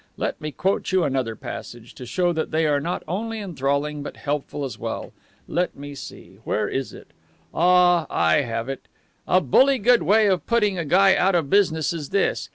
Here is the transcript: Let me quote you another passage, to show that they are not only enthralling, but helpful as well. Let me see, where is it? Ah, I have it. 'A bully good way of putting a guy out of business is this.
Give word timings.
Let 0.17 0.41
me 0.41 0.51
quote 0.51 0.91
you 0.91 1.03
another 1.03 1.35
passage, 1.35 1.93
to 1.93 2.07
show 2.07 2.33
that 2.33 2.49
they 2.49 2.65
are 2.65 2.79
not 2.79 3.03
only 3.07 3.39
enthralling, 3.39 4.01
but 4.01 4.17
helpful 4.17 4.65
as 4.65 4.79
well. 4.79 5.13
Let 5.47 5.75
me 5.75 5.93
see, 5.93 6.39
where 6.43 6.67
is 6.67 6.91
it? 6.91 7.09
Ah, 7.53 8.07
I 8.09 8.37
have 8.41 8.67
it. 8.67 8.87
'A 9.27 9.41
bully 9.41 9.77
good 9.77 10.01
way 10.01 10.25
of 10.25 10.47
putting 10.47 10.79
a 10.79 10.85
guy 10.85 11.13
out 11.13 11.35
of 11.35 11.51
business 11.51 11.93
is 11.93 12.09
this. 12.09 12.49